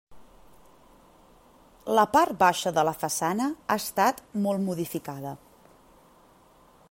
La 1.99 2.05
part 2.15 2.39
baixa 2.39 2.73
de 2.79 2.85
la 2.89 2.95
façana 3.03 3.51
ha 3.75 3.79
estat 3.83 4.25
molt 4.47 4.67
modificada. 4.71 5.35